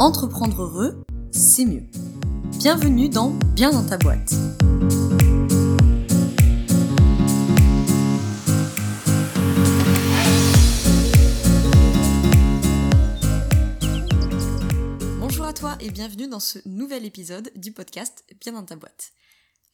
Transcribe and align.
Entreprendre 0.00 0.62
heureux, 0.62 1.04
c'est 1.30 1.64
mieux. 1.64 1.84
Bienvenue 2.58 3.08
dans 3.08 3.30
Bien 3.54 3.70
dans 3.70 3.86
ta 3.86 3.96
boîte. 3.96 4.34
Bonjour 15.20 15.44
à 15.44 15.52
toi 15.52 15.76
et 15.78 15.90
bienvenue 15.90 16.26
dans 16.26 16.40
ce 16.40 16.58
nouvel 16.66 17.04
épisode 17.04 17.52
du 17.54 17.70
podcast 17.70 18.24
Bien 18.40 18.54
dans 18.54 18.64
ta 18.64 18.74
boîte. 18.74 19.12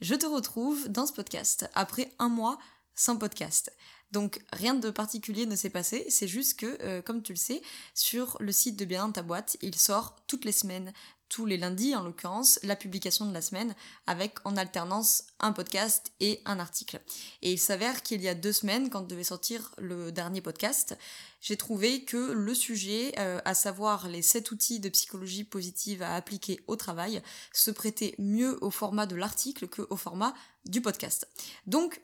Je 0.02 0.14
te 0.14 0.26
retrouve 0.26 0.86
dans 0.90 1.06
ce 1.06 1.14
podcast 1.14 1.66
après 1.74 2.12
un 2.18 2.28
mois 2.28 2.58
sans 2.94 3.16
podcast. 3.16 3.72
Donc 4.12 4.40
rien 4.52 4.74
de 4.74 4.90
particulier 4.90 5.46
ne 5.46 5.56
s'est 5.56 5.70
passé, 5.70 6.06
c'est 6.08 6.28
juste 6.28 6.58
que, 6.58 6.78
euh, 6.82 7.02
comme 7.02 7.22
tu 7.22 7.32
le 7.32 7.38
sais, 7.38 7.62
sur 7.94 8.36
le 8.40 8.52
site 8.52 8.76
de 8.76 8.84
Bien 8.84 9.10
ta 9.10 9.22
boîte, 9.22 9.56
il 9.62 9.76
sort 9.76 10.16
toutes 10.26 10.44
les 10.44 10.52
semaines, 10.52 10.92
tous 11.30 11.46
les 11.46 11.56
lundis 11.56 11.94
en 11.94 12.02
l'occurrence, 12.02 12.58
la 12.64 12.74
publication 12.76 13.24
de 13.24 13.32
la 13.32 13.40
semaine, 13.40 13.74
avec 14.06 14.44
en 14.44 14.56
alternance 14.56 15.24
un 15.38 15.52
podcast 15.52 16.12
et 16.18 16.42
un 16.44 16.58
article. 16.58 17.00
Et 17.40 17.52
il 17.52 17.58
s'avère 17.58 18.02
qu'il 18.02 18.20
y 18.20 18.28
a 18.28 18.34
deux 18.34 18.52
semaines, 18.52 18.90
quand 18.90 19.06
devait 19.06 19.24
sortir 19.24 19.72
le 19.78 20.10
dernier 20.10 20.40
podcast, 20.40 20.98
j'ai 21.40 21.56
trouvé 21.56 22.04
que 22.04 22.32
le 22.32 22.54
sujet, 22.54 23.14
euh, 23.18 23.40
à 23.44 23.54
savoir 23.54 24.08
les 24.08 24.22
sept 24.22 24.50
outils 24.50 24.80
de 24.80 24.88
psychologie 24.88 25.44
positive 25.44 26.02
à 26.02 26.16
appliquer 26.16 26.60
au 26.66 26.74
travail, 26.74 27.22
se 27.52 27.70
prêtait 27.70 28.14
mieux 28.18 28.62
au 28.62 28.70
format 28.70 29.06
de 29.06 29.14
l'article 29.14 29.68
que 29.68 29.86
au 29.88 29.96
format 29.96 30.34
du 30.66 30.82
podcast. 30.82 31.28
Donc 31.66 32.02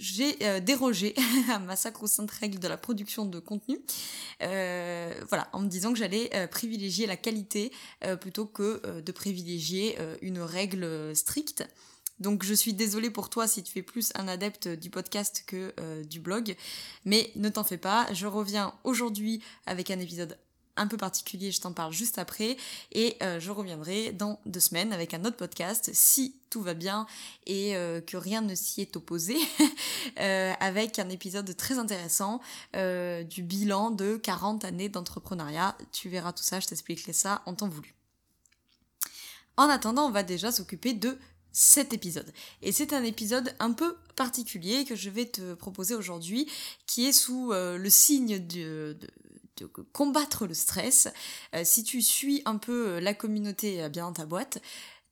j'ai 0.00 0.38
euh, 0.42 0.58
dérogé 0.60 1.14
à 1.50 1.58
ma 1.60 1.76
sacro-sainte 1.76 2.30
règle 2.30 2.58
de 2.58 2.66
la 2.66 2.76
production 2.76 3.26
de 3.26 3.38
contenu, 3.38 3.78
euh, 4.42 5.12
voilà, 5.28 5.48
en 5.52 5.60
me 5.60 5.68
disant 5.68 5.92
que 5.92 5.98
j'allais 5.98 6.30
euh, 6.34 6.46
privilégier 6.46 7.06
la 7.06 7.16
qualité 7.16 7.70
plutôt 8.20 8.46
que 8.46 9.00
de 9.00 9.12
privilégier 9.12 9.98
une 10.22 10.40
règle 10.40 11.14
stricte. 11.14 11.64
Donc 12.18 12.42
je 12.42 12.54
suis 12.54 12.72
désolée 12.72 13.10
pour 13.10 13.28
toi 13.28 13.46
si 13.46 13.62
tu 13.62 13.70
fais 13.70 13.82
plus 13.82 14.10
un 14.14 14.26
adepte 14.26 14.68
du 14.68 14.88
podcast 14.88 15.44
que 15.46 15.74
du 16.02 16.18
blog, 16.18 16.56
mais 17.04 17.30
ne 17.36 17.50
t'en 17.50 17.62
fais 17.64 17.76
pas, 17.76 18.06
je 18.14 18.26
reviens 18.26 18.72
aujourd'hui 18.84 19.42
avec 19.66 19.90
un 19.90 19.98
épisode 19.98 20.38
un 20.80 20.86
peu 20.86 20.96
particulier, 20.96 21.52
je 21.52 21.60
t'en 21.60 21.72
parle 21.72 21.92
juste 21.92 22.18
après, 22.18 22.56
et 22.92 23.16
euh, 23.22 23.38
je 23.38 23.50
reviendrai 23.50 24.12
dans 24.12 24.40
deux 24.46 24.60
semaines 24.60 24.94
avec 24.94 25.12
un 25.12 25.24
autre 25.26 25.36
podcast, 25.36 25.90
si 25.92 26.36
tout 26.48 26.62
va 26.62 26.72
bien 26.72 27.06
et 27.46 27.76
euh, 27.76 28.00
que 28.00 28.16
rien 28.16 28.40
ne 28.40 28.54
s'y 28.54 28.80
est 28.80 28.96
opposé, 28.96 29.36
euh, 30.20 30.52
avec 30.58 30.98
un 30.98 31.10
épisode 31.10 31.54
très 31.54 31.78
intéressant 31.78 32.40
du 32.72 33.42
bilan 33.42 33.90
de 33.90 34.16
40 34.16 34.64
années 34.64 34.88
d'entrepreneuriat. 34.88 35.76
Tu 35.92 36.08
verras 36.08 36.32
tout 36.32 36.42
ça, 36.42 36.60
je 36.60 36.66
t'expliquerai 36.66 37.12
ça 37.12 37.42
en 37.44 37.54
temps 37.54 37.68
voulu. 37.68 37.94
En 39.58 39.68
attendant, 39.68 40.06
on 40.06 40.10
va 40.10 40.22
déjà 40.22 40.50
s'occuper 40.50 40.94
de 40.94 41.18
cet 41.52 41.92
épisode. 41.92 42.32
Et 42.62 42.72
c'est 42.72 42.94
un 42.94 43.02
épisode 43.04 43.54
un 43.58 43.72
peu 43.72 43.96
particulier 44.16 44.84
que 44.84 44.94
je 44.94 45.10
vais 45.10 45.26
te 45.26 45.52
proposer 45.54 45.94
aujourd'hui, 45.94 46.48
qui 46.86 47.06
est 47.06 47.12
sous 47.12 47.52
le 47.52 47.90
signe 47.90 48.38
de, 48.46 48.96
combattre 49.66 50.46
le 50.46 50.54
stress. 50.54 51.08
Euh, 51.54 51.62
si 51.64 51.84
tu 51.84 52.02
suis 52.02 52.42
un 52.44 52.58
peu 52.58 52.88
euh, 52.88 53.00
la 53.00 53.14
communauté 53.14 53.82
euh, 53.82 53.88
bien 53.88 54.04
dans 54.04 54.12
ta 54.12 54.26
boîte, 54.26 54.58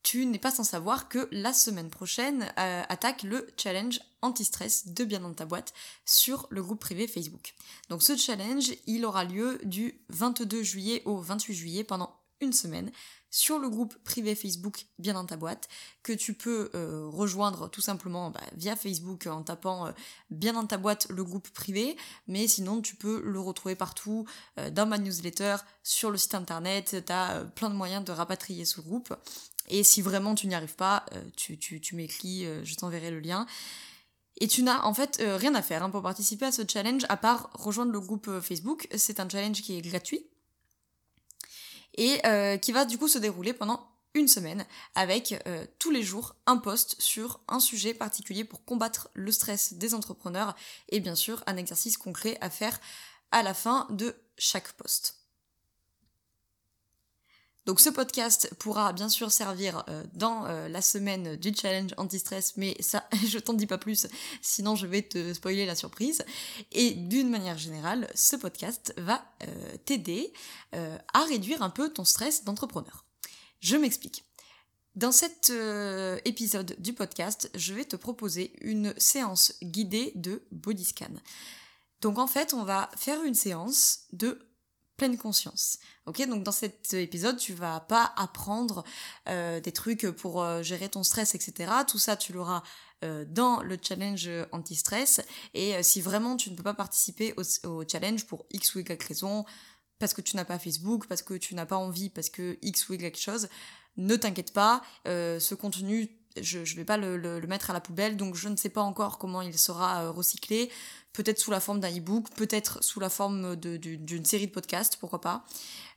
tu 0.01 0.25
n'es 0.25 0.39
pas 0.39 0.51
sans 0.51 0.63
savoir 0.63 1.09
que 1.09 1.27
la 1.31 1.51
semaine 1.51 1.89
prochaine 1.89 2.49
attaque 2.55 3.23
le 3.23 3.45
challenge 3.57 3.99
anti-stress 4.21 4.87
de 4.87 5.03
bien 5.03 5.19
dans 5.19 5.33
ta 5.33 5.43
boîte 5.43 5.73
sur 6.05 6.47
le 6.51 6.63
groupe 6.63 6.79
privé 6.79 7.05
Facebook. 7.05 7.53
Donc 7.89 8.01
ce 8.01 8.15
challenge, 8.15 8.71
il 8.87 9.03
aura 9.03 9.25
lieu 9.25 9.59
du 9.65 9.99
22 10.07 10.63
juillet 10.63 11.01
au 11.03 11.17
28 11.17 11.53
juillet 11.53 11.83
pendant 11.83 12.17
une 12.39 12.53
semaine 12.53 12.93
sur 13.31 13.59
le 13.59 13.69
groupe 13.69 13.95
privé 14.03 14.35
Facebook 14.35 14.85
Bien 14.97 15.13
dans 15.13 15.25
ta 15.25 15.37
boîte, 15.37 15.67
que 16.03 16.13
tu 16.13 16.33
peux 16.33 16.69
euh, 16.75 17.07
rejoindre 17.07 17.69
tout 17.69 17.81
simplement 17.81 18.31
bah, 18.31 18.41
via 18.55 18.75
Facebook 18.75 19.27
en 19.27 19.43
tapant 19.43 19.87
euh, 19.87 19.91
Bien 20.29 20.53
dans 20.53 20.65
ta 20.65 20.77
boîte 20.77 21.07
le 21.09 21.23
groupe 21.23 21.49
privé, 21.49 21.95
mais 22.27 22.47
sinon 22.47 22.81
tu 22.81 22.95
peux 22.95 23.21
le 23.23 23.39
retrouver 23.39 23.75
partout 23.75 24.25
euh, 24.57 24.69
dans 24.69 24.85
ma 24.85 24.97
newsletter, 24.97 25.57
sur 25.83 26.11
le 26.11 26.17
site 26.17 26.35
internet, 26.35 27.03
tu 27.05 27.11
as 27.11 27.45
plein 27.55 27.69
de 27.69 27.75
moyens 27.75 28.03
de 28.03 28.11
rapatrier 28.11 28.65
ce 28.65 28.81
groupe. 28.81 29.13
Et 29.67 29.83
si 29.83 30.01
vraiment 30.01 30.33
tu 30.33 30.47
n'y 30.47 30.55
arrives 30.55 30.75
pas, 30.75 31.05
tu, 31.35 31.59
tu, 31.59 31.95
m'écris, 31.95 32.45
je 32.63 32.75
t'enverrai 32.75 33.11
le 33.11 33.19
lien. 33.19 33.45
Et 34.41 34.47
tu 34.47 34.63
n'as 34.63 34.81
en 34.83 34.95
fait 34.95 35.21
rien 35.21 35.53
à 35.53 35.61
faire 35.61 35.83
hein, 35.83 35.91
pour 35.91 36.01
participer 36.01 36.45
à 36.45 36.51
ce 36.51 36.63
challenge 36.67 37.03
à 37.07 37.17
part 37.17 37.51
rejoindre 37.53 37.91
le 37.91 37.99
groupe 37.99 38.39
Facebook. 38.41 38.87
C'est 38.95 39.19
un 39.19 39.29
challenge 39.29 39.61
qui 39.61 39.77
est 39.77 39.81
gratuit 39.81 40.25
et 41.99 42.25
euh, 42.25 42.57
qui 42.57 42.71
va 42.71 42.85
du 42.85 42.97
coup 42.97 43.07
se 43.07 43.19
dérouler 43.19 43.53
pendant 43.53 43.85
une 44.15 44.27
semaine 44.27 44.65
avec 44.95 45.35
euh, 45.45 45.65
tous 45.77 45.91
les 45.91 46.01
jours 46.01 46.35
un 46.47 46.57
post 46.57 46.95
sur 46.97 47.41
un 47.47 47.59
sujet 47.59 47.93
particulier 47.93 48.43
pour 48.43 48.65
combattre 48.65 49.09
le 49.13 49.31
stress 49.31 49.73
des 49.73 49.93
entrepreneurs 49.93 50.55
et 50.87 50.99
bien 50.99 51.13
sûr 51.13 51.43
un 51.45 51.57
exercice 51.57 51.97
concret 51.97 52.37
à 52.41 52.49
faire 52.49 52.79
à 53.31 53.43
la 53.43 53.53
fin 53.53 53.85
de 53.91 54.15
chaque 54.37 54.71
post. 54.73 55.18
Donc 57.69 57.79
ce 57.79 57.91
podcast 57.91 58.51
pourra 58.57 58.93
bien 58.93 59.09
sûr 59.09 59.31
servir 59.31 59.83
euh, 59.89 60.03
dans 60.15 60.47
euh, 60.47 60.67
la 60.69 60.81
semaine 60.81 61.35
du 61.35 61.53
challenge 61.53 61.91
anti-stress, 61.97 62.57
mais 62.57 62.75
ça, 62.79 63.07
je 63.27 63.37
t'en 63.37 63.53
dis 63.53 63.67
pas 63.67 63.77
plus, 63.77 64.07
sinon 64.41 64.73
je 64.73 64.87
vais 64.87 65.03
te 65.03 65.35
spoiler 65.35 65.67
la 65.67 65.75
surprise. 65.75 66.23
Et 66.71 66.93
d'une 66.95 67.29
manière 67.29 67.59
générale, 67.59 68.09
ce 68.15 68.35
podcast 68.35 68.95
va 68.97 69.23
euh, 69.43 69.77
t'aider 69.85 70.33
à 70.71 71.23
réduire 71.25 71.61
un 71.61 71.69
peu 71.69 71.93
ton 71.93 72.05
stress 72.05 72.43
d'entrepreneur. 72.43 73.05
Je 73.59 73.77
m'explique. 73.77 74.25
Dans 74.95 75.11
cet 75.11 75.51
épisode 76.25 76.75
du 76.79 76.93
podcast, 76.93 77.51
je 77.53 77.75
vais 77.75 77.85
te 77.85 77.95
proposer 77.95 78.51
une 78.61 78.95
séance 78.97 79.53
guidée 79.61 80.11
de 80.15 80.41
body 80.51 80.85
scan. 80.85 81.13
Donc 82.01 82.17
en 82.17 82.27
fait, 82.27 82.55
on 82.55 82.63
va 82.63 82.89
faire 82.97 83.23
une 83.23 83.35
séance 83.35 84.05
de 84.11 84.48
pleine 84.99 85.17
conscience. 85.17 85.79
Ok, 86.05 86.21
donc 86.27 86.43
dans 86.43 86.51
cet 86.51 86.93
épisode, 86.93 87.37
tu 87.37 87.53
vas 87.53 87.79
pas 87.79 88.13
apprendre 88.17 88.83
euh, 89.29 89.61
des 89.61 89.71
trucs 89.71 90.05
pour 90.11 90.43
euh, 90.43 90.61
gérer 90.61 90.89
ton 90.89 91.03
stress, 91.03 91.35
etc. 91.35 91.71
Tout 91.87 91.97
ça, 91.97 92.17
tu 92.17 92.33
l'auras 92.33 92.63
euh, 93.05 93.23
dans 93.25 93.61
le 93.61 93.77
challenge 93.81 94.29
anti-stress. 94.51 95.21
Et 95.53 95.81
si 95.83 96.01
vraiment 96.01 96.35
tu 96.35 96.51
ne 96.51 96.55
peux 96.55 96.63
pas 96.63 96.73
participer 96.73 97.33
au, 97.63 97.83
challenge 97.89 98.25
pour 98.25 98.45
X 98.51 98.75
ou 98.75 98.79
Y 98.79 99.01
raison, 99.01 99.45
parce 99.99 100.13
que 100.13 100.21
tu 100.21 100.35
n'as 100.35 100.45
pas 100.45 100.59
Facebook, 100.59 101.07
parce 101.07 101.21
que 101.21 101.33
tu 101.33 101.55
n'as 101.55 101.65
pas 101.65 101.77
envie, 101.77 102.09
parce 102.09 102.29
que 102.29 102.59
X 102.61 102.89
ou 102.89 102.93
Y 102.93 103.17
chose, 103.17 103.47
ne 103.95 104.17
t'inquiète 104.17 104.53
pas, 104.53 104.81
ce 105.05 105.55
contenu 105.55 106.18
je 106.39 106.59
ne 106.59 106.75
vais 106.75 106.85
pas 106.85 106.97
le, 106.97 107.41
mettre 107.47 107.69
à 107.69 107.73
la 107.73 107.81
poubelle, 107.81 108.17
donc 108.17 108.35
je 108.35 108.49
ne 108.49 108.55
sais 108.55 108.69
pas 108.69 108.81
encore 108.81 109.17
comment 109.17 109.41
il 109.41 109.57
sera 109.57 110.09
recyclé 110.09 110.69
peut-être 111.13 111.39
sous 111.39 111.51
la 111.51 111.59
forme 111.59 111.79
d'un 111.79 111.95
e-book, 111.95 112.29
peut-être 112.35 112.83
sous 112.83 112.99
la 112.99 113.09
forme 113.09 113.55
d'une 113.55 114.25
série 114.25 114.47
de 114.47 114.51
podcasts, 114.51 114.97
pourquoi 114.97 115.21
pas. 115.21 115.45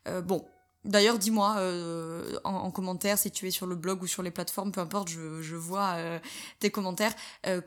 Euh, 0.08 0.20
bon, 0.20 0.46
D'ailleurs, 0.84 1.16
dis-moi 1.16 1.58
euh, 1.58 2.40
en, 2.42 2.72
commentaire 2.72 3.16
si 3.16 3.30
tu 3.30 3.46
es 3.46 3.52
sur 3.52 3.68
le 3.68 3.76
blog 3.76 4.02
ou 4.02 4.08
sur 4.08 4.20
les 4.24 4.32
plateformes, 4.32 4.72
peu 4.72 4.80
importe, 4.80 5.06
je, 5.10 5.54
vois 5.54 5.92
euh, 5.94 6.18
tes 6.58 6.72
commentaires, 6.72 7.14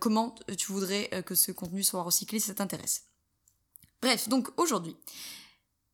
comment 0.01 0.35
tu 0.57 0.73
voudrais 0.73 1.23
que 1.25 1.33
ce 1.33 1.53
contenu 1.53 1.81
soit 1.81 2.03
recyclé 2.03 2.41
si 2.41 2.47
ça 2.47 2.55
t'intéresse. 2.55 3.05
Bref, 4.01 4.27
donc 4.27 4.49
aujourd'hui, 4.57 4.97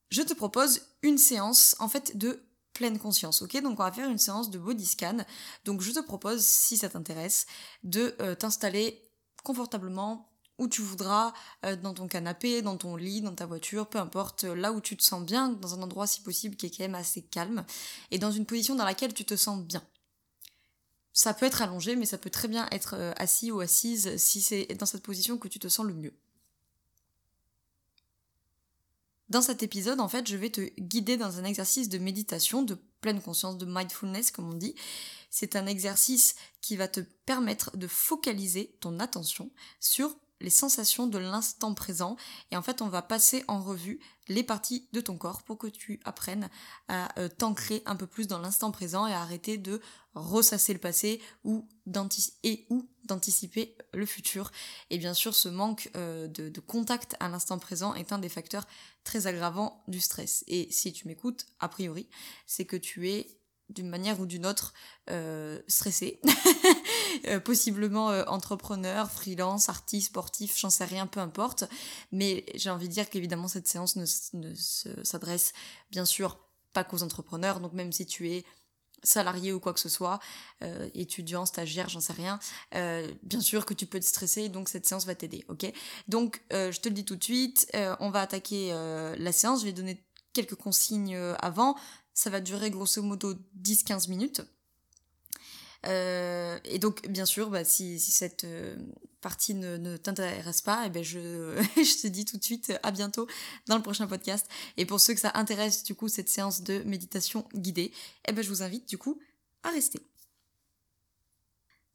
je 0.09 0.23
te 0.23 0.33
propose 0.33 0.81
une 1.03 1.19
séance 1.19 1.75
en 1.77 1.88
fait 1.88 2.17
de 2.17 2.41
pleine 2.81 3.00
conscience, 3.00 3.42
ok? 3.44 3.62
Donc 3.62 3.80
on 3.80 3.84
va 3.84 3.92
faire 3.92 4.09
une 4.09 4.18
séance 4.18 4.50
de 4.50 4.58
body 4.58 4.86
scan. 4.86 5.18
Donc 5.66 5.81
je 5.81 5.92
te 5.92 6.00
propose, 6.00 6.44
si 6.44 6.78
ça 6.78 6.90
t'intéresse, 6.90 7.46
de 7.84 8.09
t'installer 8.40 9.08
confortablement 9.44 10.31
où 10.62 10.68
tu 10.68 10.81
voudras, 10.81 11.33
euh, 11.66 11.75
dans 11.75 11.94
ton 11.94 12.07
canapé, 12.07 12.62
dans 12.62 12.78
ton 12.78 12.95
lit, 12.95 13.22
dans 13.22 13.33
ta 13.33 13.48
voiture, 13.48 13.88
peu 13.88 13.98
importe, 13.98 14.44
euh, 14.44 14.56
là 14.56 14.72
où 14.72 14.80
tu 14.80 14.95
te 14.95 15.04
sens 15.04 15.25
bien, 15.25 15.50
dans 15.50 15.74
un 15.74 15.81
endroit 15.81 16.06
si 16.06 16.22
possible 16.22 16.56
qui 16.56 16.68
est 16.68 16.69
quand 16.69 16.83
même 16.83 16.95
assez 16.95 17.24
calme, 17.24 17.66
et 18.12 18.19
dans 18.19 18.31
une 18.31 18.45
position 18.45 18.75
dans 18.75 18.86
laquelle 18.86 19.13
tu 19.13 19.25
te 19.25 19.36
sens 19.36 19.60
bien. 19.63 19.84
Ça 21.13 21.34
peut 21.34 21.48
être 21.48 21.63
allongé, 21.63 21.95
mais 21.95 22.06
ça 22.06 22.19
peut 22.19 22.30
très 22.30 22.48
bien 22.48 22.68
être 22.72 22.94
euh, 22.95 23.12
assis 23.18 23.51
ou 23.51 23.60
assise 23.60 24.16
si 24.18 24.39
c'est 24.42 24.68
dans 24.75 24.86
cette 24.86 25.01
position 25.01 25.39
que 25.39 25.48
tu 25.48 25.57
te 25.57 25.68
sens 25.68 25.86
le 25.86 25.95
mieux. 25.95 26.13
Dans 29.31 29.42
cet 29.42 29.63
épisode, 29.63 30.01
en 30.01 30.10
fait, 30.10 30.28
je 30.28 30.36
vais 30.36 30.50
te 30.50 30.60
guider 30.78 31.16
dans 31.16 31.39
un 31.39 31.45
exercice 31.45 31.88
de 31.88 31.98
méditation, 31.98 32.63
de 32.63 32.78
pleine 33.00 33.22
conscience, 33.22 33.57
de 33.57 33.66
mindfulness, 33.66 34.30
comme 34.30 34.50
on 34.50 34.57
dit. 34.57 34.75
C'est 35.30 35.56
un 35.56 35.68
exercice 35.68 36.36
qui 36.60 36.75
va 36.75 36.89
te 36.89 37.00
permettre 37.25 37.78
de 37.78 37.88
focaliser 37.88 38.75
ton 38.81 39.00
attention 39.00 39.50
sur 39.80 40.18
les 40.41 40.49
sensations 40.49 41.07
de 41.07 41.17
l'instant 41.17 41.73
présent 41.73 42.17
et 42.51 42.57
en 42.57 42.61
fait 42.61 42.81
on 42.81 42.89
va 42.89 43.01
passer 43.01 43.43
en 43.47 43.61
revue 43.61 43.99
les 44.27 44.43
parties 44.43 44.88
de 44.93 45.01
ton 45.01 45.17
corps 45.17 45.43
pour 45.43 45.57
que 45.57 45.67
tu 45.67 45.99
apprennes 46.03 46.49
à 46.88 47.17
euh, 47.19 47.27
t'ancrer 47.27 47.83
un 47.85 47.95
peu 47.95 48.07
plus 48.07 48.27
dans 48.27 48.39
l'instant 48.39 48.71
présent 48.71 49.07
et 49.07 49.13
à 49.13 49.21
arrêter 49.21 49.57
de 49.57 49.81
ressasser 50.13 50.73
le 50.73 50.79
passé 50.79 51.21
ou 51.43 51.67
et 52.43 52.65
ou 52.69 52.88
d'anticiper 53.05 53.75
le 53.93 54.05
futur. 54.05 54.51
Et 54.89 54.97
bien 54.97 55.13
sûr 55.13 55.35
ce 55.35 55.49
manque 55.49 55.89
euh, 55.95 56.27
de, 56.27 56.59
contact 56.59 57.15
à 57.19 57.29
l'instant 57.29 57.59
présent 57.59 57.93
est 57.95 58.11
un 58.11 58.19
des 58.19 58.29
facteurs 58.29 58.67
très 59.03 59.27
aggravants 59.27 59.83
du 59.88 59.99
stress. 59.99 60.43
Et 60.47 60.67
si 60.71 60.93
tu 60.93 61.07
m'écoutes, 61.07 61.45
a 61.59 61.67
priori, 61.67 62.07
c'est 62.45 62.65
que 62.65 62.77
tu 62.77 63.09
es 63.09 63.27
d'une 63.69 63.89
manière 63.89 64.19
ou 64.19 64.25
d'une 64.25 64.45
autre 64.45 64.73
euh, 65.09 65.59
stressé, 65.67 66.19
euh, 67.28 67.40
possiblement 67.40 68.12
euh, 68.12 68.24
entrepreneur, 68.28 69.10
freelance, 69.10 69.69
artiste, 69.69 70.08
sportif, 70.08 70.58
j'en 70.58 70.69
sais 70.69 70.86
rien, 70.86 71.08
peu 71.08 71.19
importe. 71.19 71.66
Mais 72.12 72.46
j'ai 72.56 72.69
envie 72.69 72.88
de 72.88 72.94
dire 72.94 73.10
qu'évidemment 73.10 73.48
cette 73.48 73.68
séance 73.68 73.96
ne, 73.96 74.54
s'adresse 75.04 75.54
bien 75.92 76.06
sûr 76.06 76.40
pas 76.74 76.84
qu'aux 76.84 77.04
entrepreneurs, 77.04 77.60
donc 77.60 77.74
même 77.74 77.92
si 77.92 78.06
tu 78.06 78.30
es 78.30 78.46
salarié 79.04 79.52
ou 79.52 79.60
quoi 79.60 79.74
que 79.74 79.80
ce 79.80 79.90
soit, 79.90 80.19
euh, 80.62 80.88
étudiant, 80.94 81.46
stagiaire, 81.46 81.90
j'en 81.90 82.00
sais 82.00 82.13
rien, 82.13 82.40
bien 83.24 83.42
sûr 83.42 83.66
que 83.66 83.74
tu 83.74 83.88
peux 83.88 84.00
te 84.00 84.06
stresser, 84.06 84.48
donc 84.48 84.69
cette 84.69 84.86
séance 84.86 85.06
va 85.06 85.16
t'aider, 85.16 85.44
ok? 85.50 85.66
Donc 86.08 86.42
je 86.52 86.80
te 86.80 86.88
le 86.88 86.94
dis 86.94 87.04
tout 87.04 87.16
de 87.16 87.24
suite, 87.24 87.68
on 88.00 88.12
va 88.12 88.22
attaquer 88.22 88.72
la 89.18 89.31
séance, 89.31 89.62
je 89.62 89.66
vais 89.66 89.74
donner 89.74 90.06
quelques 90.34 90.56
consignes 90.56 91.18
avant, 91.40 91.75
ça 92.13 92.30
va 92.30 92.42
durer 92.42 92.69
grosso 92.69 93.02
modo 93.02 93.34
10-15 93.60 94.08
minutes. 94.08 94.44
Euh, 95.88 96.60
et 96.63 96.80
donc, 96.80 97.07
bien 97.07 97.25
sûr, 97.25 97.50
bah, 97.50 97.63
si, 97.63 98.00
cette 98.00 98.44
euh, 98.44 98.75
partie 99.22 99.54
ne, 99.54 99.98
t'intéresse 99.98 100.62
pas, 100.62 100.83
eh 100.86 100.89
ben 100.89 101.04
je, 101.04 101.56
te 102.01 102.07
dis 102.07 102.25
tout 102.25 102.38
de 102.38 102.44
suite 102.44 102.74
à 102.83 102.92
bientôt 102.92 103.28
dans 103.68 103.75
le 103.78 103.81
prochain 103.81 104.07
podcast. 104.07 104.48
Et 104.78 104.86
pour 104.86 105.00
ceux 105.00 105.13
que 105.13 105.19
ça 105.19 105.31
intéresse, 105.36 105.83
du 105.83 105.95
coup, 105.95 106.07
cette 106.07 106.30
séance 106.30 106.62
de 106.62 106.83
méditation 106.83 107.48
guidée, 107.56 107.92
eh 108.28 108.31
ben 108.31 108.44
je 108.44 108.50
vous 108.50 108.63
invite, 108.63 108.88
du 108.88 108.98
coup, 108.98 109.19
à 109.63 109.69
rester. 109.69 110.00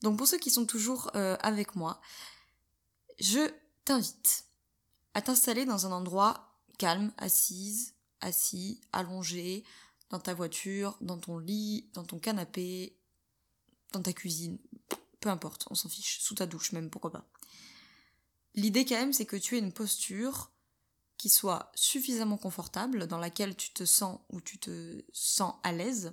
Donc, 0.03 0.19
pour 0.19 0.27
ceux 0.27 0.39
qui 0.39 0.50
sont 0.50 0.67
toujours 0.67 1.11
euh, 1.15 1.37
avec 1.41 1.75
moi, 1.77 2.00
je 3.19 3.50
t'invite 3.85 4.44
à 5.15 5.23
t'installer 5.23 5.65
dans 5.65 5.87
un 5.87 5.93
endroit 5.93 6.53
calme, 6.79 7.12
assise, 7.17 7.94
assis, 8.21 8.81
allongé, 8.93 9.65
dans 10.11 10.21
ta 10.21 10.35
voiture, 10.35 10.97
dans 11.00 11.19
ton 11.19 11.39
lit, 11.39 11.89
dans 11.94 12.05
ton 12.05 12.19
canapé, 12.19 12.97
dans 13.96 14.02
ta 14.02 14.12
cuisine, 14.12 14.58
peu 15.20 15.28
importe, 15.28 15.66
on 15.70 15.75
s'en 15.75 15.88
fiche, 15.88 16.20
sous 16.20 16.34
ta 16.34 16.46
douche 16.46 16.72
même, 16.72 16.90
pourquoi 16.90 17.10
pas. 17.10 17.26
L'idée 18.54 18.84
quand 18.84 18.96
même, 18.96 19.12
c'est 19.12 19.26
que 19.26 19.37
tu 19.37 19.56
aies 19.56 19.60
une 19.60 19.72
posture 19.72 20.50
qui 21.19 21.28
soit 21.28 21.72
suffisamment 21.75 22.37
confortable, 22.37 23.06
dans 23.06 23.19
laquelle 23.19 23.56
tu 23.56 23.70
te 23.70 23.84
sens 23.84 24.20
ou 24.31 24.40
tu 24.40 24.58
te 24.58 25.02
sens 25.12 25.54
à 25.62 25.72
l'aise, 25.72 26.12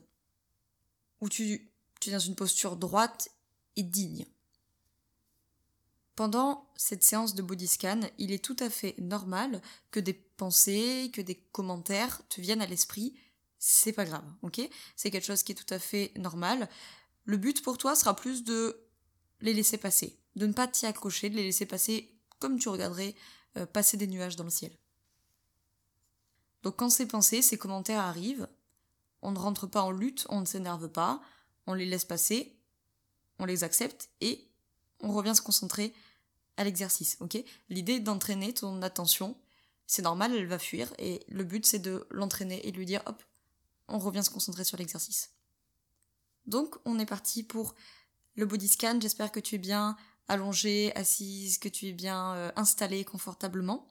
où 1.22 1.30
tu, 1.30 1.72
tu 2.00 2.10
es 2.10 2.14
dans 2.14 2.20
une 2.20 2.36
posture 2.36 2.76
droite 2.76 3.30
et 3.76 3.84
digne. 3.84 4.26
Pendant 6.16 6.70
cette 6.76 7.04
séance 7.04 7.34
de 7.34 7.42
body 7.42 7.68
scan, 7.68 8.02
il 8.18 8.32
est 8.32 8.44
tout 8.44 8.58
à 8.60 8.70
fait 8.70 8.96
normal 9.00 9.62
que 9.92 10.00
des 10.00 10.14
pensées, 10.14 11.12
que 11.14 11.22
des 11.22 11.36
commentaires 11.36 12.22
te 12.30 12.40
viennent 12.40 12.62
à 12.62 12.68
l'esprit 12.68 13.16
c'est 13.66 13.94
pas 13.94 14.04
grave, 14.04 14.26
ok? 14.42 14.60
C'est 14.98 15.10
quelque 15.10 15.26
chose 15.26 15.42
qui 15.42 15.54
est 15.54 15.56
tout 15.56 15.74
à 15.74 15.80
fait 15.80 16.12
normal. 16.18 16.68
Le 17.26 17.38
but 17.38 17.62
pour 17.62 17.78
toi 17.78 17.96
sera 17.96 18.16
plus 18.16 18.44
de 18.44 18.80
les 19.42 19.54
laisser 19.54 19.78
passer, 19.78 20.18
de 20.36 20.48
ne 20.48 20.54
pas 20.54 20.68
t'y 20.68 20.86
accrocher, 20.86 21.30
de 21.30 21.36
les 21.36 21.44
laisser 21.44 21.66
passer 21.66 22.10
comme 22.40 22.60
tu 22.60 22.70
regarderais 22.70 23.16
euh, 23.58 23.66
passer 23.66 23.98
des 23.98 24.08
nuages 24.08 24.36
dans 24.36 24.44
le 24.44 24.50
ciel. 24.50 24.72
Donc 26.64 26.78
quand 26.78 26.90
ces 26.90 27.08
pensées, 27.08 27.42
ces 27.42 27.58
commentaires 27.58 28.02
arrivent, 28.02 28.48
on 29.22 29.32
ne 29.32 29.40
rentre 29.40 29.68
pas 29.68 29.82
en 29.82 29.92
lutte, 29.92 30.26
on 30.30 30.42
ne 30.42 30.46
s'énerve 30.46 30.90
pas, 30.90 31.22
on 31.68 31.74
les 31.74 31.86
laisse 31.86 32.06
passer, 32.06 32.58
on 33.40 33.46
les 33.46 33.64
accepte 33.64 34.10
et 34.22 34.48
on 35.00 35.12
revient 35.12 35.36
se 35.36 35.42
concentrer 35.42 35.94
à 36.58 36.64
l'exercice, 36.64 37.18
ok? 37.20 37.38
L'idée 37.70 38.00
d'entraîner 38.00 38.54
ton 38.54 38.82
attention, 38.82 39.38
c'est 39.88 40.02
normal, 40.02 40.36
elle 40.36 40.48
va 40.48 40.60
fuir, 40.60 40.94
et 40.98 41.26
le 41.28 41.44
but 41.44 41.66
c'est 41.66 41.80
de 41.80 42.06
l'entraîner 42.12 42.66
et 42.68 42.72
de 42.72 42.78
lui 42.78 42.86
dire 42.86 43.02
hop, 43.06 43.22
on 43.88 44.00
revient 44.00 44.24
se 44.24 44.30
concentrer 44.30 44.64
sur 44.64 44.78
l'exercice. 44.78 45.32
Donc 46.46 46.76
on 46.86 47.00
est 47.00 47.06
parti 47.06 47.44
pour 47.44 47.76
le 48.36 48.46
body 48.46 48.68
scan, 48.68 49.00
j'espère 49.00 49.32
que 49.32 49.40
tu 49.40 49.56
es 49.56 49.60
bien 49.60 49.96
allongée, 50.28 50.96
assise, 50.96 51.58
que 51.58 51.70
tu 51.70 51.88
es 51.88 51.94
bien 51.94 52.34
euh, 52.36 52.52
installée 52.56 53.04
confortablement. 53.04 53.88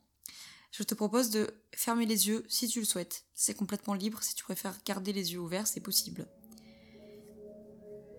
Je 0.70 0.82
te 0.82 0.94
propose 0.94 1.31
de 1.31 1.54
fermer 1.75 2.06
les 2.06 2.28
yeux 2.28 2.44
si 2.49 2.66
tu 2.66 2.81
le 2.81 2.87
souhaites. 2.87 3.25
C'est 3.34 3.54
complètement 3.54 3.94
libre, 3.94 4.22
si 4.22 4.34
tu 4.34 4.43
préfères 4.43 4.78
garder 4.84 5.12
les 5.12 5.32
yeux 5.32 5.38
ouverts, 5.38 5.66
c'est 5.66 5.81
possible. 5.81 6.26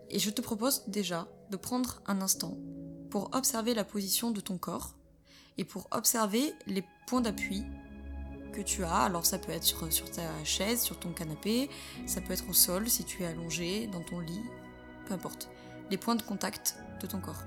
Et 0.10 0.20
je 0.20 0.30
te 0.30 0.42
propose 0.42 0.84
déjà 0.88 1.28
de 1.50 1.58
prendre 1.58 2.02
un 2.06 2.22
instant 2.22 2.58
pour 3.10 3.34
observer 3.34 3.74
la 3.74 3.84
position 3.84 4.30
de 4.30 4.42
ton 4.42 4.60
corps 4.60 4.96
et 5.58 5.66
pour 5.66 5.88
observer 5.92 6.54
les 6.68 6.84
points 7.08 7.22
d'appui 7.22 7.64
que 8.54 8.62
tu 8.62 8.86
as. 8.86 9.02
Alors 9.02 9.26
ça 9.26 9.38
peut 9.38 9.52
être 9.52 9.64
sur, 9.64 9.90
ta 10.12 10.44
chaise, 10.46 10.82
sur 10.82 10.98
ton 10.98 11.12
canapé, 11.12 11.70
ça 12.06 12.22
peut 12.22 12.32
être 12.32 12.50
au 12.50 12.54
sol 12.54 12.88
si 12.90 13.04
tu 13.04 13.24
es 13.24 13.26
allongé, 13.26 13.88
dans 13.88 14.02
ton 14.02 14.20
lit, 14.20 14.44
peu 15.08 15.14
importe. 15.14 15.50
Les 15.92 15.98
points 15.98 16.16
de 16.16 16.22
contact 16.22 16.78
de 17.02 17.08
ton 17.08 17.20
corps. 17.20 17.44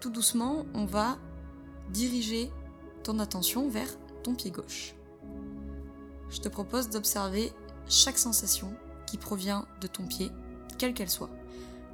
Tout 0.00 0.10
doucement, 0.10 0.64
on 0.74 0.86
va 0.86 1.18
diriger 1.90 2.50
ton 3.02 3.18
attention 3.18 3.68
vers 3.68 3.88
ton 4.22 4.34
pied 4.34 4.50
gauche. 4.50 4.94
Je 6.30 6.38
te 6.40 6.48
propose 6.48 6.88
d'observer 6.90 7.52
chaque 7.88 8.18
sensation 8.18 8.72
qui 9.06 9.18
provient 9.18 9.66
de 9.80 9.88
ton 9.88 10.06
pied, 10.06 10.30
quelle 10.78 10.94
qu'elle 10.94 11.10
soit. 11.10 11.30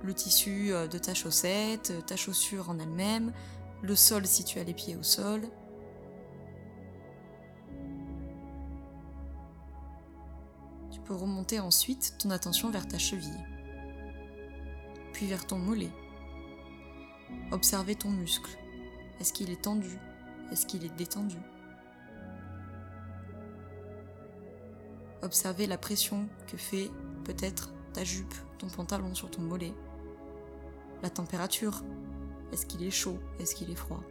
Le 0.02 0.12
tissu 0.12 0.72
euh, 0.72 0.86
de 0.86 0.98
ta 0.98 1.14
chaussette, 1.14 1.92
ta 2.06 2.16
chaussure 2.16 2.68
en 2.68 2.78
elle-même, 2.78 3.32
le 3.82 3.94
sol 3.94 4.26
si 4.26 4.44
tu 4.44 4.58
as 4.58 4.64
les 4.64 4.74
pieds 4.74 4.96
au 4.96 5.02
sol. 5.02 5.42
Tu 10.90 11.00
peux 11.00 11.14
remonter 11.14 11.60
ensuite 11.60 12.16
ton 12.18 12.30
attention 12.30 12.70
vers 12.70 12.88
ta 12.88 12.98
cheville, 12.98 13.44
puis 15.12 15.26
vers 15.26 15.46
ton 15.46 15.58
mollet. 15.58 15.92
Observer 17.52 17.94
ton 17.94 18.10
muscle. 18.10 18.58
Est-ce 19.20 19.32
qu'il 19.32 19.50
est 19.50 19.62
tendu? 19.62 19.98
Est-ce 20.50 20.66
qu'il 20.66 20.84
est 20.84 20.96
détendu? 20.96 21.38
Observer 25.22 25.66
la 25.66 25.78
pression 25.78 26.28
que 26.46 26.56
fait 26.56 26.90
peut-être 27.24 27.72
ta 27.92 28.04
jupe, 28.04 28.34
ton 28.58 28.68
pantalon 28.68 29.14
sur 29.14 29.30
ton 29.30 29.42
mollet. 29.42 29.72
La 31.02 31.10
température 31.10 31.82
est-ce 32.52 32.66
qu'il 32.66 32.82
est 32.82 32.90
chaud? 32.90 33.18
Est-ce 33.38 33.54
qu'il 33.54 33.70
est 33.70 33.76
froid? 33.76 34.02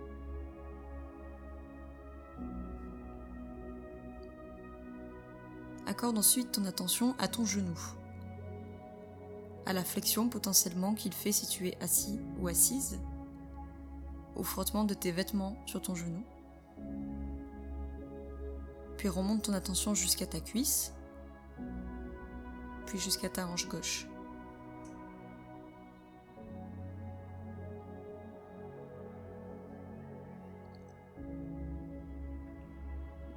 Accorde 5.88 6.18
ensuite 6.18 6.52
ton 6.52 6.66
attention 6.66 7.16
à 7.20 7.28
ton 7.28 7.46
genou, 7.46 7.78
à 9.66 9.74
la 9.74 9.84
flexion 9.84 10.30
potentiellement 10.30 10.96
qu'il 10.96 11.14
fait 11.14 11.32
si 11.32 11.48
tu 11.48 11.68
es 11.68 11.78
assis 11.80 12.20
ou 12.40 12.48
assise, 12.48 13.00
au 14.36 14.44
frottement 14.44 14.84
de 14.84 14.94
tes 14.94 15.12
vêtements 15.12 15.56
sur 15.66 15.82
ton 15.82 15.96
genou. 15.96 16.24
Puis 18.98 19.10
remonte 19.10 19.44
ton 19.44 19.54
attention 19.54 19.94
jusqu'à 19.94 20.26
ta 20.26 20.40
cuisse, 20.40 20.94
puis 22.88 23.00
jusqu'à 23.00 23.30
ta 23.30 23.48
hanche 23.48 23.68
gauche. 23.68 24.08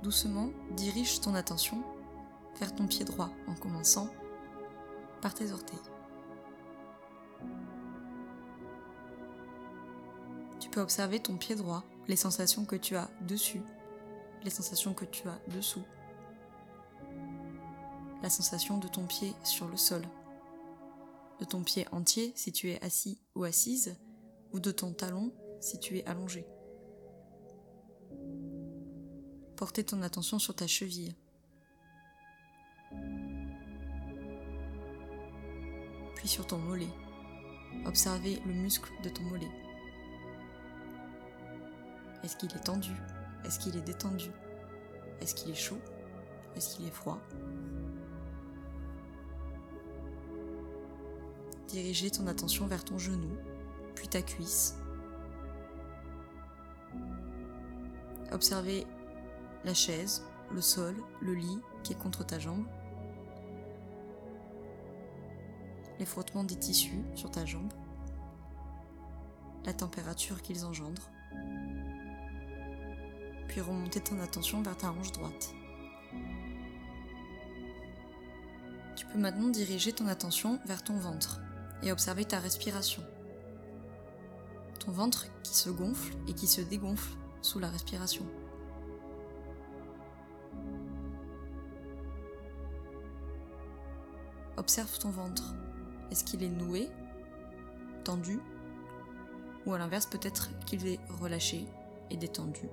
Doucement, 0.02 0.50
dirige 0.76 1.21
ton 1.21 1.35
attention 1.35 1.83
vers 2.59 2.75
ton 2.75 2.87
pied 2.87 3.05
droit 3.05 3.31
en 3.47 3.55
commençant 3.55 4.09
par 5.21 5.35
tes 5.35 5.52
orteils. 5.52 5.78
Tu 10.61 10.69
peux 10.71 10.81
observer 10.81 11.21
ton 11.21 11.37
pied 11.37 11.55
droit, 11.55 11.85
les 12.09 12.17
sensations 12.17 12.64
que 12.64 12.76
tu 12.76 12.97
as 12.97 13.09
dessus, 13.23 13.62
les 14.43 14.50
sensations 14.50 14.95
que 14.95 15.05
tu 15.05 15.28
as 15.28 15.38
dessous, 15.49 15.85
la 18.23 18.31
sensation 18.31 18.78
de 18.78 18.88
ton 18.88 19.07
pied 19.07 19.35
sur 19.45 19.69
le 19.69 19.76
sol, 19.76 20.02
de 21.38 21.45
ton 21.45 21.62
pied 21.62 21.87
entier 21.93 22.33
si 22.35 22.52
tu 22.52 22.71
es 22.71 22.83
assis 22.83 23.21
ou 23.35 23.45
assise, 23.45 23.97
ou 24.52 24.61
de 24.61 24.71
ton 24.71 24.93
talon 24.93 25.33
si 25.61 25.78
tu 25.78 25.99
es 25.99 26.07
allongé. 26.07 26.47
Porter 29.58 29.84
ton 29.84 30.00
attention 30.02 30.38
sur 30.38 30.54
ta 30.54 30.66
cheville. 30.66 31.14
Puis 36.14 36.28
sur 36.28 36.46
ton 36.46 36.58
mollet, 36.58 36.88
Observez 37.86 38.40
le 38.46 38.52
muscle 38.52 38.90
de 39.02 39.08
ton 39.08 39.22
mollet. 39.24 39.50
Est-ce 42.22 42.36
qu'il 42.36 42.50
est 42.54 42.64
tendu? 42.64 42.92
Est-ce 43.44 43.58
qu'il 43.58 43.76
est 43.76 43.82
détendu? 43.82 44.30
Est-ce 45.20 45.34
qu'il 45.34 45.50
est 45.50 45.54
chaud? 45.54 45.78
Est-ce 46.56 46.76
qu'il 46.76 46.86
est 46.86 46.92
froid? 46.94 47.20
Dirigez 51.68 52.10
ton 52.10 52.26
attention 52.26 52.66
vers 52.66 52.84
ton 52.84 52.98
genou, 52.98 53.36
puis 53.94 54.08
ta 54.08 54.22
cuisse. 54.22 54.76
Observez 58.32 58.86
la 59.68 59.75
chaise, 59.75 60.22
le 60.50 60.62
sol, 60.62 60.96
le 61.20 61.34
lit 61.34 61.58
qui 61.82 61.92
est 61.92 61.98
contre 61.98 62.25
ta 62.25 62.38
jambe. 62.38 62.64
Les 65.98 66.06
frottements 66.06 66.42
des 66.42 66.56
tissus 66.56 67.04
sur 67.14 67.30
ta 67.30 67.44
jambe. 67.44 67.70
La 69.66 69.75
température 69.75 70.40
qu'ils 70.40 70.64
engendrent. 70.64 71.10
Puis 73.48 73.60
remonter 73.60 74.00
ton 74.00 74.18
attention 74.20 74.62
vers 74.62 74.78
ta 74.78 74.90
hanche 74.90 75.12
droite. 75.12 75.52
Tu 78.96 79.04
peux 79.04 79.18
maintenant 79.18 79.48
diriger 79.48 79.92
ton 79.92 80.06
attention 80.06 80.60
vers 80.64 80.82
ton 80.82 80.96
ventre 80.96 81.42
et 81.82 81.92
observer 81.92 82.25
ta 82.25 82.38
respiration. 82.38 83.02
Ton 84.80 84.92
ventre 84.92 85.26
qui 85.42 85.54
se 85.54 85.68
gonfle 85.68 86.14
et 86.26 86.32
qui 86.32 86.46
se 86.46 86.62
dégonfle 86.62 87.18
sous 87.42 87.58
la 87.58 87.68
respiration. 87.68 88.25
Observe 94.58 94.98
ton 94.98 95.10
ventre. 95.10 95.54
Est-ce 96.10 96.24
qu'il 96.24 96.42
est 96.42 96.48
noué, 96.48 96.90
tendu, 98.02 98.40
ou 99.64 99.72
à 99.72 99.78
l'inverse 99.78 100.06
peut-être 100.06 100.50
qu'il 100.66 100.84
est 100.88 100.98
relâché 101.20 101.64
et 102.10 102.16
détendu? 102.16 102.68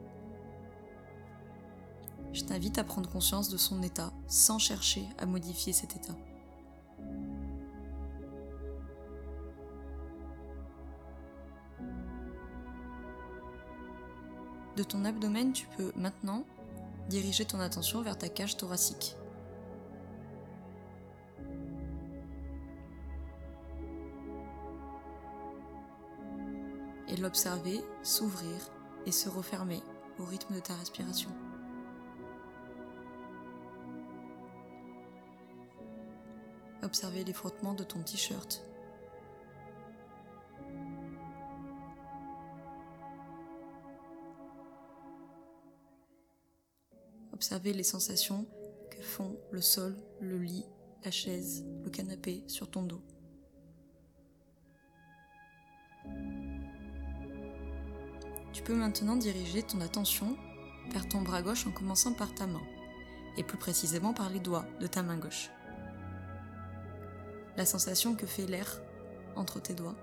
Je 2.34 2.44
t'invite 2.44 2.80
à 2.80 2.84
prendre 2.84 3.08
conscience 3.08 3.50
de 3.50 3.58
son 3.58 3.84
état 3.84 4.12
sans 4.28 4.58
chercher 4.58 5.06
à 5.20 5.28
modifier 5.28 5.74
cet 5.74 5.96
état. 5.96 6.16
De 14.76 14.84
ton 14.84 15.06
abdomen, 15.06 15.54
tu 15.54 15.68
peux 15.78 15.92
maintenant 15.96 16.44
diriger 17.10 17.46
ton 17.46 17.60
attention 17.60 18.02
vers 18.02 18.18
ta 18.18 18.28
cage 18.28 18.58
thoracique. 18.58 19.16
L'observer 27.26 27.82
s'ouvrir 28.04 28.56
et 29.08 29.12
se 29.12 29.30
refermer 29.30 29.82
au 30.20 30.26
rythme 30.26 30.54
de 30.54 30.60
ta 30.60 30.76
respiration. 30.76 31.32
Observer 36.84 37.24
les 37.24 37.34
frottements 37.34 37.74
de 37.74 37.84
ton 37.84 38.04
t-shirt 38.04 38.64
Observez 47.34 47.74
les 47.74 47.82
sensations 47.82 48.46
que 48.92 49.02
font 49.02 49.36
le 49.50 49.62
sol, 49.62 49.98
le 50.22 50.38
lit, 50.38 50.68
la 51.04 51.10
chaise, 51.10 51.66
le 51.84 51.90
canapé 51.90 52.44
sur 52.46 52.70
ton 52.70 52.84
dos. 52.84 53.02
Tu 58.56 58.64
peux 58.64 58.74
maintenant 58.74 59.18
diriger 59.18 59.64
ton 59.64 59.82
attention 59.82 60.38
vers 60.90 61.10
ton 61.10 61.22
bras 61.22 61.42
gauche 61.42 61.68
en 61.68 61.72
commençant 61.72 62.14
par 62.14 62.34
ta 62.34 62.48
main, 62.48 62.62
et 63.36 63.44
plus 63.44 63.58
précisément 63.58 64.14
par 64.14 64.30
les 64.30 64.40
doigts 64.40 64.66
de 64.80 64.88
ta 64.88 65.04
main 65.04 65.18
gauche. 65.18 65.50
La 67.58 67.66
sensation 67.66 68.16
que 68.16 68.26
fait 68.26 68.46
l'air 68.46 68.82
entre 69.36 69.62
tes 69.62 69.74
doigts. 69.74 69.98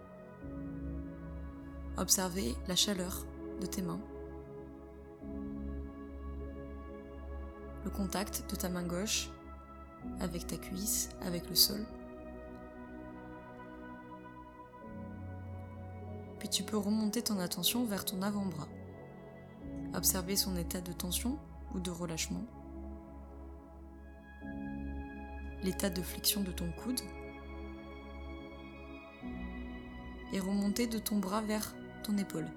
Observez 1.97 2.55
la 2.69 2.77
chaleur 2.77 3.25
de 3.63 3.65
tes 3.67 3.81
mains 3.81 4.01
le 7.85 7.91
contact 7.91 8.45
de 8.51 8.55
ta 8.55 8.69
main 8.69 8.85
gauche 8.85 9.31
avec 10.21 10.47
ta 10.47 10.57
cuisse, 10.59 11.09
avec 11.23 11.49
le 11.49 11.55
sol. 11.55 11.81
Puis 16.43 16.49
tu 16.49 16.65
peux 16.65 16.77
remonter 16.77 17.23
ton 17.23 17.39
attention 17.39 17.85
vers 17.85 18.05
ton 18.05 18.21
avant-bras. 18.21 18.67
Observer 19.95 20.35
son 20.35 20.57
état 20.57 20.81
de 20.81 20.91
tension 20.91 21.39
ou 21.73 21.79
de 21.79 21.93
relâchement. 21.93 22.45
L'état 25.63 25.89
de 25.89 26.03
flexion 26.03 26.43
de 26.43 26.51
ton 26.51 26.69
coude. 26.73 27.01
Et 30.33 30.41
remonter 30.41 30.89
de 30.89 30.99
ton 30.99 31.21
bras 31.21 31.43
vers 31.43 31.77
ton 32.03 32.19
épaule. 32.19 32.49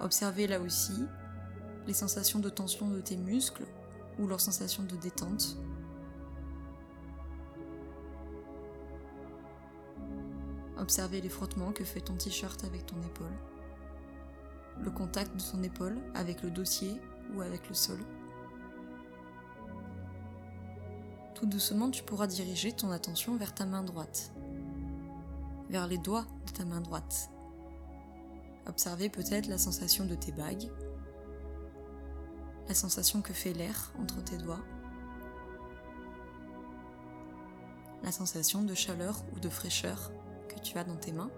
Observer 0.00 0.46
là 0.46 0.60
aussi 0.60 1.06
les 1.86 1.94
sensations 1.94 2.40
de 2.40 2.50
tension 2.50 2.90
de 2.90 3.00
tes 3.00 3.16
muscles 3.16 3.64
ou 4.18 4.26
leur 4.26 4.42
sensation 4.42 4.82
de 4.82 4.96
détente. 4.96 5.56
Observez 10.86 11.20
les 11.20 11.28
frottements 11.28 11.72
que 11.72 11.82
fait 11.82 12.00
ton 12.00 12.14
t-shirt 12.14 12.62
avec 12.62 12.86
ton 12.86 12.94
épaule, 13.02 13.36
le 14.78 14.88
contact 14.92 15.34
de 15.34 15.42
ton 15.42 15.60
épaule 15.64 15.98
avec 16.14 16.44
le 16.44 16.50
dossier 16.52 17.00
ou 17.34 17.40
avec 17.40 17.68
le 17.68 17.74
sol. 17.74 17.98
Tout 21.34 21.46
doucement, 21.46 21.90
tu 21.90 22.04
pourras 22.04 22.28
diriger 22.28 22.70
ton 22.70 22.92
attention 22.92 23.34
vers 23.34 23.52
ta 23.52 23.66
main 23.66 23.82
droite, 23.82 24.30
vers 25.70 25.88
les 25.88 25.98
doigts 25.98 26.24
de 26.46 26.52
ta 26.52 26.64
main 26.64 26.80
droite. 26.80 27.30
Observez 28.68 29.08
peut-être 29.08 29.48
la 29.48 29.58
sensation 29.58 30.04
de 30.04 30.14
tes 30.14 30.30
bagues. 30.30 30.70
La 32.68 32.74
sensation 32.74 33.22
que 33.22 33.32
fait 33.32 33.54
l'air 33.54 33.92
entre 33.98 34.22
tes 34.22 34.38
doigts, 34.38 34.64
la 38.04 38.12
sensation 38.12 38.62
de 38.62 38.74
chaleur 38.74 39.24
ou 39.34 39.40
de 39.40 39.48
fraîcheur 39.48 40.12
tu 40.60 40.78
as 40.78 40.84
dans 40.84 40.96
tes 40.96 41.12
mains. 41.12 41.30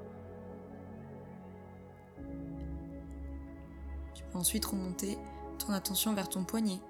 Tu 4.15 4.25
peux 4.25 4.39
ensuite 4.39 4.65
remonter 4.65 5.19
ton 5.59 5.73
attention 5.73 6.15
vers 6.15 6.29
ton 6.29 6.45
poignet, 6.45 6.81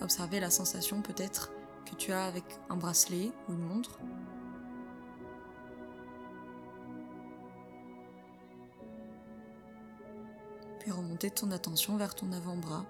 observer 0.00 0.40
la 0.40 0.50
sensation 0.50 1.02
peut-être 1.02 1.52
que 1.84 1.94
tu 1.94 2.12
as 2.12 2.24
avec 2.24 2.44
un 2.68 2.76
bracelet 2.76 3.30
ou 3.48 3.52
une 3.52 3.62
montre. 3.62 4.00
Puis 10.80 10.90
remonter 10.90 11.30
ton 11.30 11.50
attention 11.50 11.96
vers 11.96 12.14
ton 12.14 12.32
avant-bras 12.32 12.86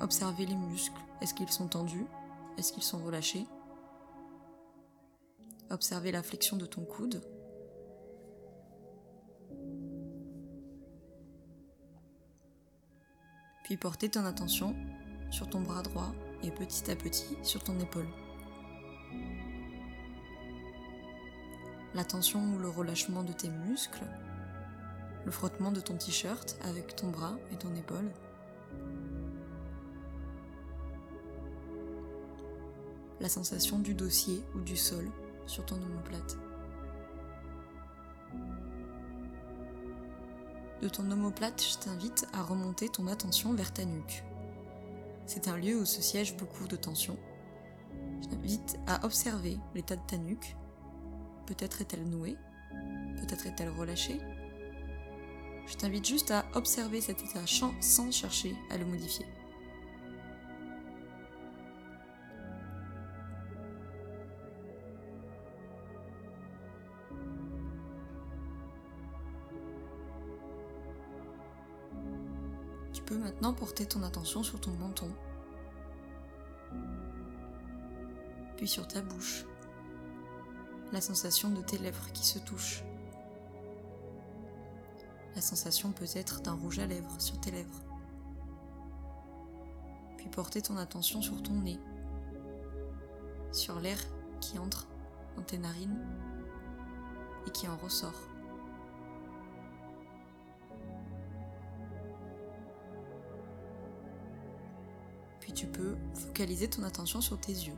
Observez 0.00 0.46
les 0.46 0.56
muscles. 0.56 1.00
Est-ce 1.20 1.34
qu'ils 1.34 1.50
sont 1.50 1.68
tendus? 1.68 2.06
Est-ce 2.56 2.72
qu'ils 2.72 2.82
sont 2.82 3.04
relâchés? 3.04 3.46
Observez 5.70 6.10
la 6.10 6.22
flexion 6.22 6.56
de 6.56 6.66
ton 6.66 6.84
coude. 6.84 7.22
Puis 13.70 13.76
portez 13.76 14.08
ton 14.08 14.24
attention 14.24 14.74
sur 15.30 15.48
ton 15.48 15.60
bras 15.60 15.82
droit 15.82 16.12
et 16.42 16.50
petit 16.50 16.90
à 16.90 16.96
petit 16.96 17.36
sur 17.44 17.62
ton 17.62 17.78
épaule. 17.78 18.08
La 21.94 22.02
tension 22.02 22.40
ou 22.52 22.58
le 22.58 22.68
relâchement 22.68 23.22
de 23.22 23.32
tes 23.32 23.48
muscles, 23.48 24.02
le 25.24 25.30
frottement 25.30 25.70
de 25.70 25.78
ton 25.78 25.94
t-shirt 25.94 26.58
avec 26.64 26.96
ton 26.96 27.10
bras 27.10 27.36
et 27.52 27.56
ton 27.58 27.72
épaule. 27.76 28.10
la 33.20 33.28
sensation 33.28 33.78
du 33.78 33.94
dossier 33.94 34.42
ou 34.56 34.62
du 34.62 34.76
sol 34.76 35.08
sur 35.46 35.64
ton 35.64 35.76
omoplate. 35.76 36.38
De 40.82 40.88
ton 40.88 41.10
omoplate, 41.10 41.62
je 41.62 41.78
t'invite 41.78 42.26
à 42.32 42.42
remonter 42.42 42.88
ton 42.88 43.06
attention 43.06 43.52
vers 43.52 43.72
ta 43.72 43.84
nuque. 43.84 44.24
C'est 45.26 45.46
un 45.48 45.58
lieu 45.58 45.78
où 45.78 45.84
se 45.84 46.00
siège 46.00 46.36
beaucoup 46.36 46.66
de 46.66 46.76
tension. 46.76 47.18
Je 48.22 48.28
t'invite 48.28 48.78
à 48.86 49.04
observer 49.04 49.58
l'état 49.74 49.96
de 49.96 50.06
ta 50.06 50.16
nuque. 50.16 50.56
Peut-être 51.46 51.82
est-elle 51.82 52.08
nouée, 52.08 52.36
peut-être 53.16 53.46
est-elle 53.46 53.68
relâchée. 53.68 54.20
Je 55.66 55.74
t'invite 55.74 56.06
juste 56.06 56.30
à 56.30 56.46
observer 56.54 57.02
cet 57.02 57.22
état 57.22 57.44
sans 57.80 58.10
chercher 58.10 58.56
à 58.70 58.78
le 58.78 58.86
modifier. 58.86 59.26
Tu 73.00 73.14
peux 73.14 73.18
maintenant 73.18 73.54
porter 73.54 73.86
ton 73.86 74.02
attention 74.02 74.42
sur 74.42 74.60
ton 74.60 74.72
menton, 74.72 75.10
puis 78.56 78.68
sur 78.68 78.86
ta 78.86 79.00
bouche, 79.00 79.46
la 80.92 81.00
sensation 81.00 81.48
de 81.48 81.62
tes 81.62 81.78
lèvres 81.78 82.12
qui 82.12 82.24
se 82.24 82.38
touchent, 82.38 82.84
la 85.34 85.40
sensation 85.40 85.92
peut-être 85.92 86.42
d'un 86.42 86.52
rouge 86.52 86.78
à 86.78 86.86
lèvres 86.86 87.18
sur 87.18 87.40
tes 87.40 87.50
lèvres, 87.50 87.82
puis 90.18 90.28
porter 90.28 90.60
ton 90.60 90.76
attention 90.76 91.22
sur 91.22 91.42
ton 91.42 91.54
nez, 91.54 91.80
sur 93.50 93.80
l'air 93.80 93.98
qui 94.42 94.58
entre 94.58 94.86
dans 95.36 95.42
tes 95.42 95.58
narines 95.58 96.06
et 97.46 97.50
qui 97.50 97.66
en 97.66 97.78
ressort. 97.78 98.29
Tu 105.54 105.66
peux 105.66 105.96
focaliser 106.14 106.68
ton 106.68 106.84
attention 106.84 107.20
sur 107.20 107.38
tes 107.38 107.52
yeux, 107.52 107.76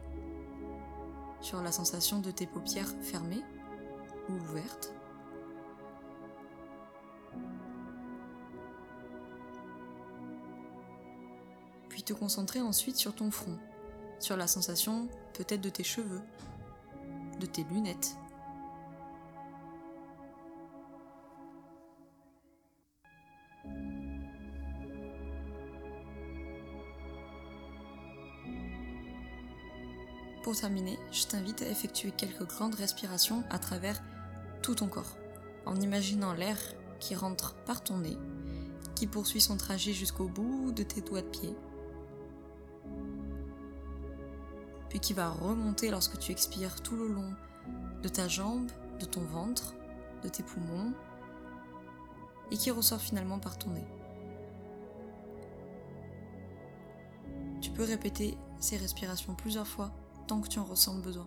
sur 1.41 1.61
la 1.63 1.73
sensation 1.73 2.21
de 2.21 2.31
tes 2.31 2.47
paupières 2.47 2.93
fermées 3.01 3.43
ou 4.29 4.35
ouvertes. 4.35 4.95
Puis 11.89 12.03
te 12.05 12.13
concentrer 12.13 12.61
ensuite 12.61 12.97
sur 12.97 13.15
ton 13.15 13.31
front, 13.31 13.59
sur 14.21 14.37
la 14.37 14.47
sensation 14.47 15.09
peut-être 15.35 15.61
de 15.61 15.71
tes 15.71 15.85
cheveux, 15.85 16.23
de 17.41 17.47
tes 17.47 17.65
lunettes. 17.65 18.17
Pour 30.43 30.57
terminer, 30.57 30.99
je 31.13 31.25
t'invite 31.25 31.63
à 31.63 31.69
effectuer 31.69 32.11
quelques 32.11 32.49
grandes 32.49 32.75
respirations 32.75 33.45
à 33.49 33.61
travers 33.61 34.03
tout 34.61 34.75
ton 34.75 34.89
corps, 34.89 35.17
en 35.67 35.77
imaginant 35.81 36.33
l'air 36.33 36.59
qui 36.99 37.15
rentre 37.15 37.55
par 37.65 37.85
ton 37.85 37.99
nez, 37.99 38.19
qui 38.97 39.07
poursuit 39.07 39.41
son 39.41 39.57
trajet 39.57 39.93
jusqu'au 39.93 40.27
bout 40.27 40.73
de 40.73 40.83
tes 40.83 41.01
doigts 41.01 41.23
de 41.23 41.29
pied, 41.29 41.55
puis 44.89 44.99
qui 44.99 45.13
va 45.13 45.31
remonter 45.31 45.91
lorsque 45.91 46.19
tu 46.19 46.33
expires 46.33 46.83
tout 46.83 46.97
le 46.97 47.07
long 47.07 47.33
de 48.03 48.09
ta 48.09 48.27
jambe, 48.27 48.71
de 48.99 49.05
ton 49.05 49.23
ventre, 49.23 49.75
de 50.25 50.29
tes 50.29 50.43
poumons, 50.43 50.93
et 52.51 52.57
qui 52.57 52.73
ressort 52.73 53.01
finalement 53.01 53.39
par 53.39 53.59
ton 53.59 53.71
nez. 53.71 53.87
Tu 57.61 57.71
peux 57.71 57.85
répéter 57.85 58.37
ces 58.59 58.77
respirations 58.77 59.35
plusieurs 59.37 59.69
fois 59.69 59.93
tant 60.27 60.41
que 60.41 60.49
tu 60.49 60.59
en 60.59 60.65
ressens 60.65 60.95
le 60.97 61.03
besoin. 61.03 61.27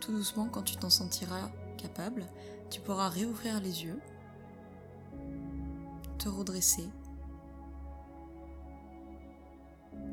Tout 0.00 0.12
doucement, 0.12 0.48
quand 0.50 0.62
tu 0.62 0.76
t'en 0.76 0.88
sentiras 0.88 1.50
capable, 1.76 2.24
tu 2.70 2.80
pourras 2.80 3.08
réouvrir 3.08 3.60
les 3.60 3.84
yeux, 3.84 4.00
te 6.18 6.28
redresser 6.28 6.88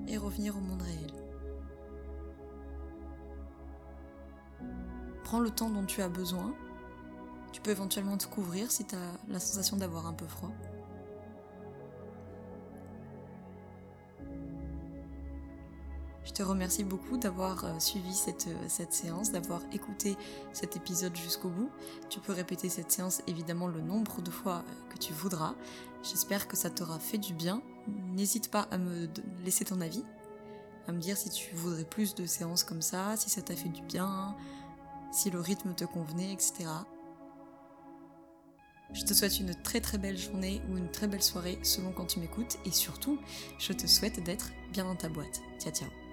et 0.07 0.17
revenir 0.17 0.57
au 0.57 0.59
monde 0.59 0.81
réel. 0.81 1.13
Prends 5.23 5.39
le 5.39 5.49
temps 5.49 5.69
dont 5.69 5.85
tu 5.85 6.01
as 6.01 6.09
besoin. 6.09 6.53
Tu 7.51 7.61
peux 7.61 7.71
éventuellement 7.71 8.17
te 8.17 8.27
couvrir 8.27 8.71
si 8.71 8.85
tu 8.85 8.95
as 8.95 9.11
la 9.27 9.39
sensation 9.39 9.77
d'avoir 9.77 10.07
un 10.07 10.13
peu 10.13 10.25
froid. 10.25 10.51
Te 16.37 16.43
remercie 16.43 16.83
beaucoup 16.83 17.17
d'avoir 17.17 17.65
euh, 17.65 17.79
suivi 17.79 18.13
cette, 18.13 18.45
euh, 18.45 18.65
cette 18.67 18.93
séance, 18.93 19.31
d'avoir 19.31 19.61
écouté 19.71 20.15
cet 20.53 20.75
épisode 20.75 21.15
jusqu'au 21.15 21.49
bout. 21.49 21.71
Tu 22.09 22.19
peux 22.19 22.31
répéter 22.31 22.69
cette 22.69 22.91
séance 22.91 23.23
évidemment 23.25 23.67
le 23.67 23.81
nombre 23.81 24.21
de 24.21 24.29
fois 24.29 24.57
euh, 24.57 24.93
que 24.93 24.99
tu 24.99 25.13
voudras. 25.13 25.55
J'espère 26.03 26.47
que 26.47 26.55
ça 26.55 26.69
t'aura 26.69 26.99
fait 26.99 27.17
du 27.17 27.33
bien. 27.33 27.63
N'hésite 27.87 28.51
pas 28.51 28.67
à 28.69 28.77
me 28.77 29.09
laisser 29.43 29.65
ton 29.65 29.81
avis, 29.81 30.03
à 30.87 30.91
me 30.91 30.99
dire 30.99 31.17
si 31.17 31.31
tu 31.31 31.55
voudrais 31.55 31.85
plus 31.85 32.13
de 32.13 32.27
séances 32.27 32.63
comme 32.63 32.83
ça, 32.83 33.17
si 33.17 33.31
ça 33.31 33.41
t'a 33.41 33.55
fait 33.55 33.69
du 33.69 33.81
bien, 33.81 34.35
si 35.11 35.31
le 35.31 35.39
rythme 35.39 35.73
te 35.73 35.85
convenait, 35.85 36.33
etc. 36.33 36.65
Je 38.93 39.03
te 39.03 39.15
souhaite 39.15 39.39
une 39.39 39.55
très 39.55 39.81
très 39.81 39.97
belle 39.97 40.19
journée 40.19 40.61
ou 40.69 40.77
une 40.77 40.91
très 40.91 41.07
belle 41.07 41.23
soirée 41.23 41.57
selon 41.63 41.91
quand 41.93 42.05
tu 42.05 42.19
m'écoutes 42.19 42.57
et 42.63 42.71
surtout, 42.71 43.17
je 43.57 43.73
te 43.73 43.87
souhaite 43.87 44.23
d'être 44.23 44.51
bien 44.71 44.83
dans 44.83 44.95
ta 44.95 45.09
boîte. 45.09 45.41
Ciao 45.59 45.73
ciao 45.73 46.06